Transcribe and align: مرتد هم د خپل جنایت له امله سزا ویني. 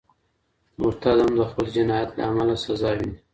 مرتد 0.79 1.17
هم 1.23 1.31
د 1.39 1.41
خپل 1.49 1.65
جنایت 1.75 2.09
له 2.17 2.21
امله 2.29 2.55
سزا 2.65 2.91
ویني. 2.97 3.17